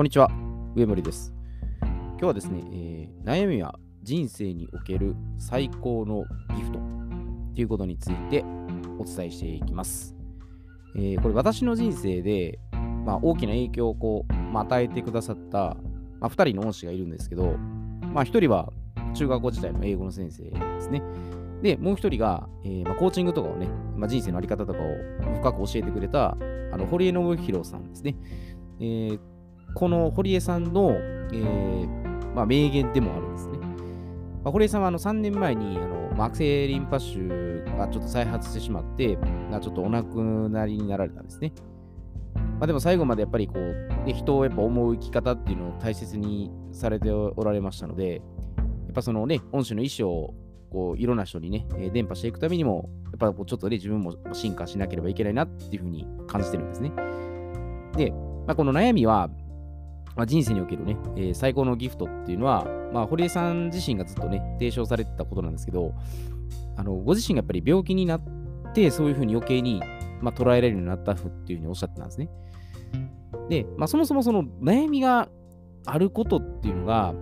[0.00, 0.30] こんにちは、
[0.74, 1.34] 上森です。
[1.82, 6.24] 今日はですね、えー悩みは人生における最高の
[6.56, 6.78] ギフト
[7.54, 8.42] ということについて
[8.98, 10.16] お伝えしていきます。
[10.96, 12.58] えーこれ私の人生で、
[13.04, 15.76] まあ、大きな影響をこう、まあ、与えてくださった、
[16.18, 17.58] まあ、2人の恩師がいるんですけど、
[18.14, 18.72] まあ、1人は
[19.12, 21.02] 中学校時代の英語の先生ですね。
[21.60, 26.38] で、もう1人が、えーま、コーチングとかをね、ま、人生のあり方とかを深く教えてくれた
[26.72, 28.16] あの堀江信弘さんですね。
[28.80, 29.20] えー
[29.74, 30.92] この堀江さんの、
[31.32, 33.58] えーまあ、名言でもあるんですね。
[34.42, 39.16] まあ、堀江さんはあの3年前にあの、まあ、悪性リンパ腫がちょっと再発してしまって、
[39.50, 41.52] まあちょっとお亡くなりになられたんですね。
[42.60, 48.20] まあ、でも最後までやっぱりこう、ね、人をやっぱ思う生き方っていうのを大切にされておられましたので、や
[48.90, 50.34] っぱそのね、恩師の意思を
[50.70, 56.92] こういろんな人にね、え伝播していくためにも、やっぱこうちょっとね、自分も進化しなければいけないなっていうふうに感じてるんですね。
[57.96, 58.10] で、
[58.46, 59.30] まあ、この悩みは、
[60.16, 65.94] まあ、人生におけるね、えー最高のギフトっていうのは、まあ、堀江さん自身がずっとね、提唱されてたことなんですけど、
[66.76, 68.22] あのご自身がやっぱり病気になっ
[68.74, 69.80] て、そういうふうに余計に、
[70.20, 72.28] まあ、捉えられるようになったふっていうふうにおっしゃってたんですね。
[73.48, 75.28] で、まあ、そもそもその悩みが
[75.86, 77.14] あることっていうのが、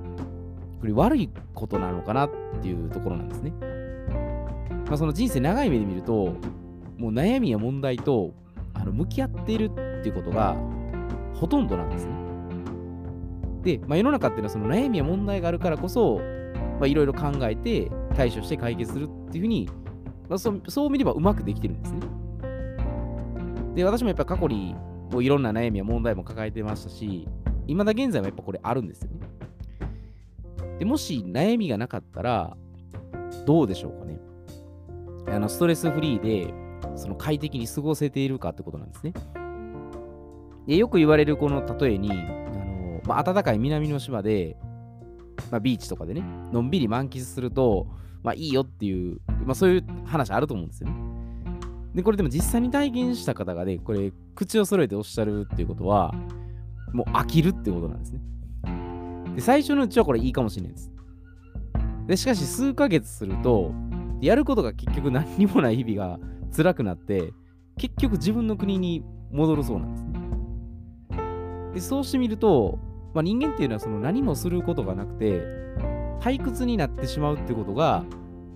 [0.81, 3.53] これ悪いことなのかなっていうところなんですね。
[4.87, 6.35] まあ、その人生長い目で見ると、
[6.97, 8.33] もう悩みや問題と
[8.75, 10.57] あの向き合っているっていうことが
[11.35, 12.28] ほとんどなんですね。
[13.63, 16.19] で、まあ、世の中っていうのはその悩みや問題があるからこそ、
[16.79, 19.69] まあ、いろいろ考えて対処して解決するっていうふうに、
[20.29, 22.01] まあ、そうそう見ればうまくできてるんですね。
[23.75, 24.75] で、私もやっぱ過去に
[25.13, 27.29] もういろんな悩みや問題も抱えてましたし、
[27.67, 29.21] 未だ現在もやっぱこれあるんですよね。
[30.79, 32.57] でもし悩みがなかったら、
[33.47, 34.19] どうでしょうかね。
[35.29, 36.55] あのストレスフリーで
[36.97, 39.13] その快適に過ごせているかってことなんですね。
[40.67, 42.11] でよく言われるこの例えに、
[43.09, 44.59] まあ、暖かい南の島で、
[45.51, 47.87] まあ、ビーチとかでね、のんびり満喫すると、
[48.23, 50.97] まあ、いいよっていう、まあ、そういう話あると思うんですよね。
[51.95, 56.15] で、これでも実際に体験した方がね、これ、口を揃えておっしゃるっていうことは、
[56.93, 58.21] もう飽きるってことなんですね。
[59.37, 60.93] で、最初のうちはこれいいかもしれないです。
[62.07, 63.73] で、しかし数ヶ月すると、
[64.21, 66.19] やることが結局何にもない日々が
[66.55, 67.33] 辛くなって、
[67.79, 70.19] 結局自分の国に戻るそうなんですね。
[71.73, 72.79] で、そうしてみると、
[73.19, 75.43] まあ、人間っていうのはその何もすることがなくて、
[76.21, 78.05] 退屈になってしまうってことが、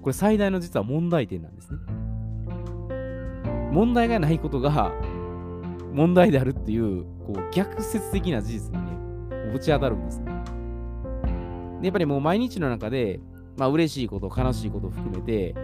[0.02, 1.78] これ最大の実は問題点なんですね。
[3.72, 4.92] 問題がないことが
[5.92, 10.26] 問題であるっていう、こう逆説的な事実にね、ぶち当たるんですね。
[11.80, 13.18] でやっぱりもう毎日の中で、
[13.56, 15.56] まあ嬉しいこと、悲しいことを含めて、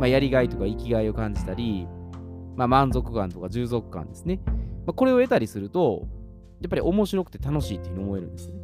[0.00, 1.86] まあ、やりがいとか生きがいを感じたり、
[2.56, 4.40] まあ、満足感とか充足感ですね。
[4.86, 6.08] まあ、これを得たりすると、
[6.60, 8.54] やっぱり面白くて楽しいっていうふうに思えるんですね。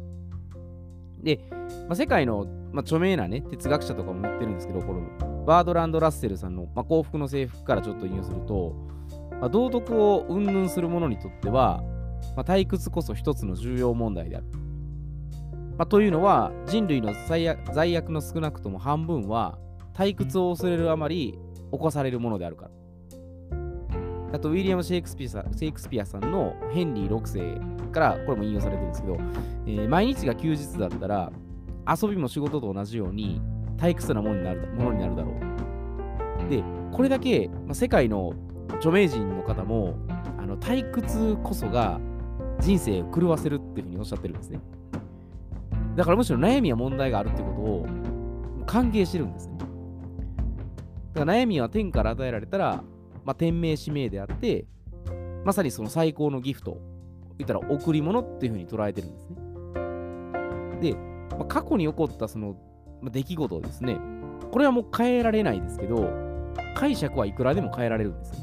[1.23, 8.75] で、まあ、世界の、まあ、著名なね、哲学者とかも言ってるんですけど、このバードランド・ラッセルさんの、まあ、幸福の征服からちょっと引用すると、
[9.39, 11.81] まあ、道徳を云々する者にとっては、
[12.35, 14.45] まあ、退屈こそ一つの重要問題である。
[15.77, 19.59] まあ、というのは、人類の罪悪罪悪の少なくとも半分は、
[19.93, 21.37] 退屈を恐れるあまり
[21.71, 22.71] 起こされるものであるから。
[24.33, 29.17] あと、ウィリアム・シェイクスピアさんシェイクスピアさんのヘンリー6世から、これも引用されてるんですけど、
[29.65, 31.31] えー毎日が休日だったら、
[31.87, 33.41] 遊びも仕事と同じように
[33.77, 35.31] 退屈なものになるものになるだろ
[36.45, 36.49] う。
[36.49, 38.33] で、これだけ、まあ、世界の
[38.75, 39.95] 著名人の方も、
[40.37, 41.99] あの退屈こそが
[42.59, 44.59] 人生を狂わせるっていうふうにおっしゃってるんですね。
[45.95, 47.85] だからむしろ悩みや問題があるってことを
[48.65, 49.57] 歓迎してるんですね。
[51.13, 52.83] だから悩みは天から与えられたら、
[53.25, 54.65] まあ、天命使命であって、
[55.43, 56.77] まさにその最高のギフト、
[57.37, 60.91] 言ったら贈り物っていうふうに捉えてるんですね。
[60.91, 60.97] で、
[61.31, 62.55] まあ、過去に起こったその、
[63.01, 63.99] まあ、出来事ですね、
[64.51, 66.09] これはもう変えられないですけど、
[66.75, 68.39] 解釈はいくらでも変えられるんですね。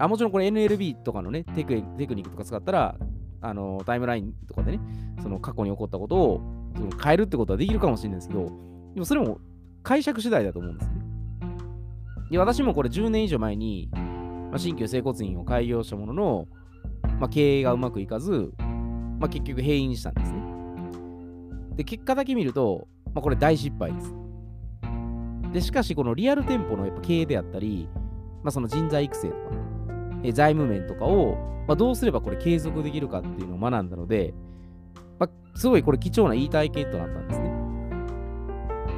[0.00, 2.96] あもちろんこれ NLB とかのねテク、テクニックとか使ったら、
[3.40, 4.80] あのタイムラインとかでね、
[5.22, 6.40] その過去に起こったことを
[6.76, 8.46] その変えるってことはできるかもしれないですけど、
[8.94, 9.40] でもそれも
[9.82, 10.94] 解釈次第だと思うんですね。
[12.30, 16.48] で、私もこれ10年以上前に、まあ、新旧整骨院を開業したものの、
[17.18, 18.52] まあ、経営がうまくいかず、
[19.18, 20.38] まあ、結局閉院したんですね。
[21.76, 24.14] で、結果だけ見ると、まあ、これ大失敗です。
[25.52, 27.88] で、しかしこのリアル店舗のやっぱ経営であったり、
[28.42, 29.40] まあ、その人材育成とか、
[30.22, 31.36] え財務面とかを、
[31.66, 34.34] まあ、どうすればこれ継続できるかっていうのを学んだので、
[35.18, 37.48] まあ、すごいこれ貴重ないい体験となったんですね。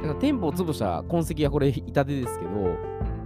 [0.01, 2.51] だから店舗を潰した痕跡はこれ痛手ですけど、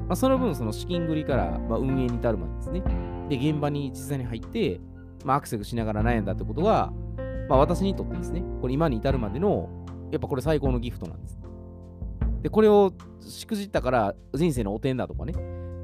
[0.08, 2.84] まあ、その分その資金繰りから、まあ、運営に至るまでですね。
[3.30, 4.80] で、現場に実際に入って、
[5.24, 6.94] まあ、アクセスしながら悩んだってことが、
[7.50, 9.70] まあ私にとってですね、これ今に至るまでの、
[10.12, 11.40] やっぱこれ最高のギフトなんです。
[12.42, 15.34] で、これをしくじったから人生の汚点だとかね、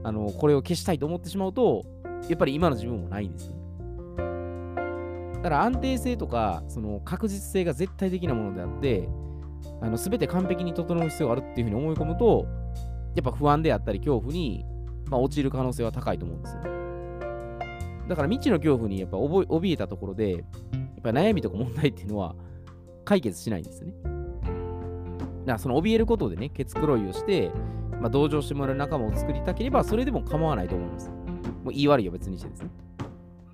[0.04, 1.84] あの、これを消したいと思ってしまうと、
[2.30, 3.56] やっぱり今の自分もないんですよ。
[5.36, 9.10] だから安定性とか、その確実性が絶対的なものであって、
[9.82, 12.46] あの全て完璧に整う必要があるっていうふうに思い込むと、
[13.16, 14.66] やっぱ不安であったり恐怖に、
[15.10, 16.70] まあ、陥る可能性は高いと思うんですよね。
[18.08, 20.44] だから未知の恐怖にやっぱ怯えたところで、やっ
[21.02, 22.36] ぱ悩みとか問題っていうのは
[23.06, 23.94] 解決しないんですよね。
[24.04, 27.52] だからその怯えることでね、ケツ黒いをして、
[28.00, 31.10] まあ、同情してもらう仲間を作りたければ、それでも構わないと思います。
[31.10, 31.16] も
[31.66, 32.70] う言い悪いは別にしてですね。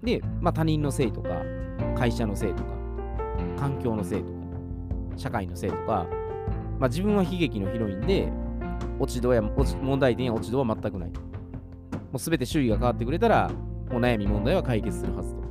[0.03, 1.29] で、まあ、他人のせいとか、
[1.95, 2.69] 会社のせいとか、
[3.57, 4.37] 環境のせいとか、
[5.17, 6.07] 社会のせいとか、
[6.79, 8.31] まあ、自分は悲劇のヒロインで、
[8.99, 11.09] 落ち度や落ち問題点や落ち度は全くない。
[11.09, 11.15] も
[12.13, 13.49] うすべて周囲が変わってくれたら、
[13.91, 15.41] もう悩み問題は解決するはずと。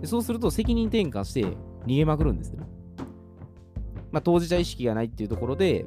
[0.00, 1.44] でそうすると責任転換して
[1.86, 2.66] 逃げまくるんですね。
[4.12, 5.86] まあ、当事者意識がないっていうところで、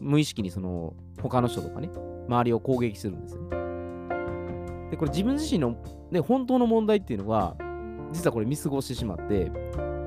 [0.00, 1.88] 無意識にその他の人とかね、
[2.28, 4.90] 周りを攻撃するんですよね。
[4.90, 5.76] で、これ自分自身の、
[6.10, 7.56] ね、本当の問題っていうのは、
[8.12, 9.50] 実はこれ見過ごしてしまって、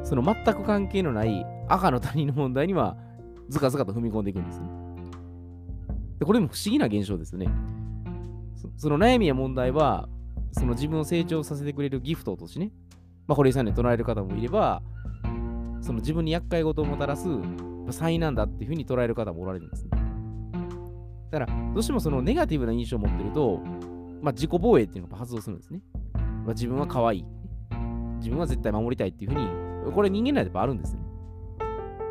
[0.03, 2.95] その全く関係のない赤の他人の問題には
[3.49, 4.76] ずかずかと踏み込んでいくんですね。
[6.19, 7.47] でこれも不思議な現象ですよね。
[8.75, 10.09] その悩みや問題は、
[10.51, 12.71] その自分を成長させてくれるギフトとしてね、
[13.27, 14.81] まあ、堀江さんに捉える方もいれば、
[15.81, 17.27] その自分に厄介事をもたらす
[17.91, 19.91] 災難だっていうふうに捉える方もおられるんですね。
[21.31, 23.59] だから、どうしてもそのネガティブな印象を持ってると、
[24.21, 25.81] まあ、自己防衛っていうのが発動するんですね。
[26.13, 26.21] ま
[26.51, 27.25] あ、自分は可愛い。
[28.17, 31.07] 自分は絶対守りたいっていうふうに、これ人間内でやっぱあるんですよね。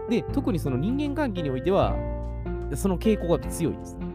[0.08, 1.94] で、特にその人間関係においては、
[2.74, 3.94] その傾向が強いです。
[3.94, 4.06] だか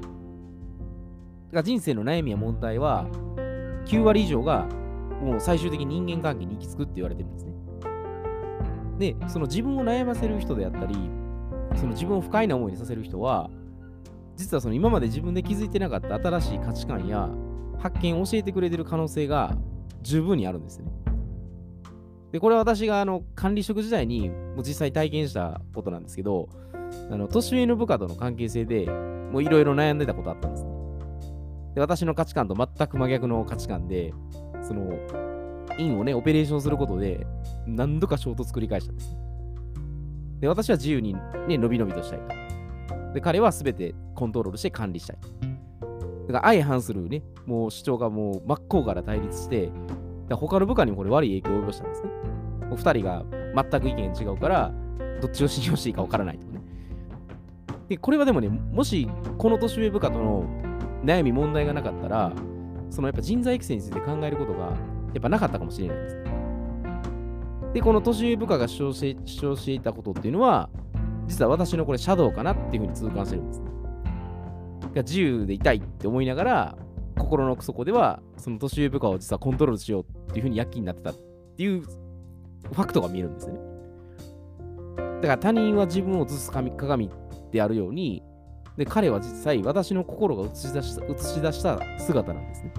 [1.54, 3.06] ら人生の悩みや問題は、
[3.86, 4.68] 9割以上が
[5.22, 7.54] もう最終的に人間関係に行き着くって言われてるんですね。
[8.98, 10.96] で、その自分を悩ませる人であったり、
[11.76, 13.50] その自分を不快な思いにさせる人は、
[14.36, 17.30] 実はその今まで自分で気づいてなかった新しい価値観や
[17.80, 19.56] 発見を教えてくれてる可能性が
[20.02, 20.92] 十分にあるんですね。
[22.32, 26.50] で、これは私があの管理職時代にも実際体験したことなんですけど、
[27.12, 28.86] あの年上の部下との関係性で
[29.32, 30.70] もういろいろ悩んでたことあったんですね。
[31.76, 34.14] で、私の価値観と全く真逆の価値観で、
[34.62, 34.92] その、
[35.78, 37.26] インをね、オペレーションすることで、
[37.66, 39.16] 何度か衝突繰り返したんです。
[40.42, 41.16] で、私は自由に
[41.48, 43.14] ね、伸び伸びとしたいと。
[43.14, 45.18] で、彼は全てコントロールして管理したい。
[46.28, 49.72] だから相反するね、もう主張がもう真っ向から対立して、
[50.30, 52.10] 他の部下にもこれ悪い影響を及ぼしたんですね。
[52.70, 53.24] お二人が
[53.56, 54.72] 全く意見違うから、
[55.22, 56.51] どっちを信用していいか分からないと。
[57.92, 59.06] で、これはでもね、もし
[59.38, 60.46] この年上部下との
[61.04, 62.32] 悩み、問題がなかったら、
[62.90, 64.76] そのやっぱ人材育成について考えることがや
[65.20, 66.24] っぱなかったかもしれないです。
[67.74, 70.70] で、この年上部下が主張し主張していたことっていうのは、
[71.28, 73.62] 実は私のこれ、シャドウかなっていうふうに痛感してるんです、
[74.96, 76.78] が自由でいたいって思いながら、
[77.18, 81.14] 心の奥底では、その年上部下を実はコントロールしようっていうふうに躍起になってたっ
[81.58, 83.60] ていうファクトが見えるんですね。
[85.22, 86.72] だから他人は自分を映す鏡
[87.52, 88.24] であるように、
[88.78, 92.74] で彼は実際私の心が映し出した映し出した姿なんですね。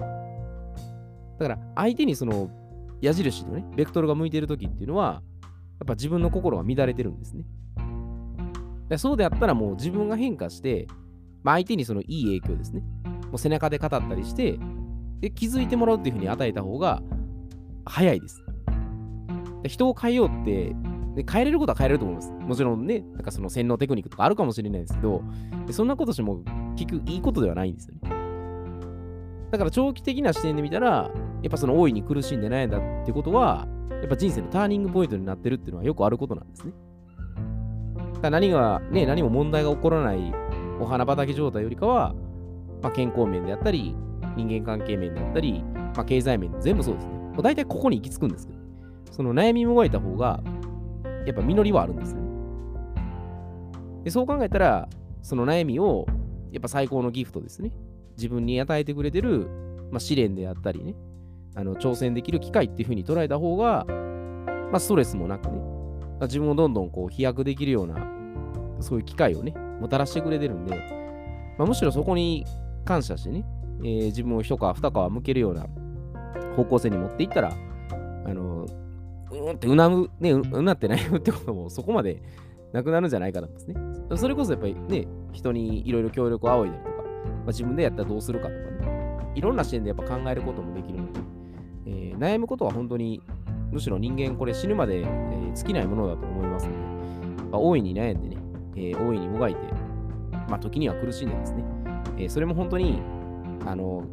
[1.39, 2.49] だから相手にその
[3.01, 5.21] 矢印のね、ベクトルが向いている時っていうのは、
[5.79, 7.45] やっぱ自分の心が乱れてるんですね。
[8.89, 10.87] でそうであったらもう自分が変化して、
[11.43, 12.81] まあ、相手にそのいい影響ですね。
[13.25, 14.59] もう背中で語ったりして、
[15.19, 17.01] で気づいてもらうっていうふうに与えた方が
[17.85, 18.43] 早いです。
[19.63, 20.75] で人を変えようって
[21.15, 22.31] で変えれることは変えれると思います。
[22.31, 25.21] もちろんね、なんかその洗脳テクニックとかあるかもしれないですけど、
[25.71, 26.39] そんなことしても
[26.75, 28.09] 聞くいいことではないんですよね。
[29.51, 36.73] だから長期的な視点で見たら、やっぱその大いに苦しんで悩んだってことは、やっぱ人生のターニングポイントになってるっていうのはよくあることなんですね。
[38.21, 40.33] だ何が、ね、何も問題が起こらない
[40.79, 42.15] お花畑状態よりかは、
[42.81, 43.95] まあ、健康面であったり、
[44.35, 47.13] 人間関係面であったり、まあ、経済面全部そうですね。
[47.41, 48.59] 大体ここに行き着くんですけど、
[49.11, 50.41] その悩みもがいた方が、
[51.25, 52.21] やっぱ実りはあるんですね。
[54.03, 54.89] でそう考えたら、
[55.21, 56.05] その悩みを、
[56.51, 57.71] やっぱ最高のギフトですね。
[58.17, 59.47] 自分に与えてくれてる、
[59.91, 60.95] まあ、試練であったりね、
[61.55, 65.61] あの挑戦できる機会っていう風に捉えた方が、まあ、ストレスもなくね、
[66.21, 67.95] 自分をどんどんこう飛躍できるような、
[68.79, 70.75] そういう機会をね、もたらしてくれてるんで、
[71.57, 72.45] まあ、むしろそこに
[72.85, 73.45] 感謝してね、
[73.79, 75.67] えー、自分を一皮二皮向けるような
[76.55, 77.53] 方向性に持っていったら、
[78.25, 78.65] あの
[79.33, 82.21] うんってうなむ、ね、うなって悩むってこともそこまで
[82.71, 83.75] なくなるんじゃないかなんですね。
[84.15, 87.07] それこそやっぱりね、人にいろいろ協力を仰いだりとか、ま
[87.45, 91.19] あ、自分でやったらどうするかとかね、いろんな視点でやっぱ考えることもできるので、
[91.85, 93.21] えー、悩むことは本当に
[93.71, 98.41] むしろ人間これ死ぬまで、えー尽きないものだと思いますので、まあ、大いに悩んでね、
[98.75, 99.59] えー大いにもがいて、
[100.49, 101.63] まあ、時には苦しんでですね、
[102.17, 102.99] えーそれも本当に、
[103.65, 104.03] あの、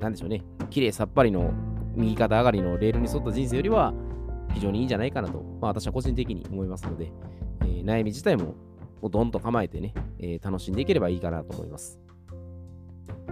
[0.00, 1.52] なんでしょうね、綺麗さっぱりの
[1.94, 3.92] 右肩上がりのレールに沿った人生よりは、
[4.56, 7.12] 非常にいいんじゃないかなと、まあ、私は個人的に思いますので、
[7.60, 8.54] えー悩み自体も
[9.02, 12.00] もうどんと構えてね、えー楽しんでいければいいかなと思います。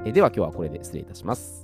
[0.05, 1.64] えーでは今日はこれで失礼いたします。